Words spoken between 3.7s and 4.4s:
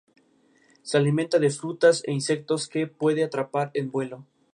en vuelo.